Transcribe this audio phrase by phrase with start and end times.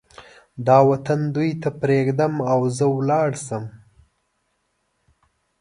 [0.67, 3.63] دا وطن دوی ته پرېږدم او زه ولاړ شم.